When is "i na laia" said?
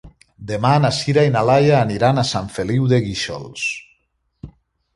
1.27-1.75